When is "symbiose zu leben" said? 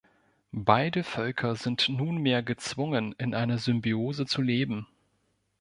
3.59-4.87